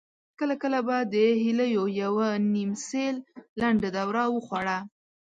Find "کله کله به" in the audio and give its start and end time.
0.39-0.97